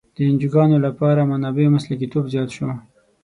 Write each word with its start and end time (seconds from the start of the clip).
د 0.15 0.17
انجوګانو 0.29 0.77
لپاره 0.85 1.29
منابع 1.31 1.65
او 1.67 1.73
مسلکیتوب 1.77 2.23
زیات 2.33 2.49
شو. 2.55 2.69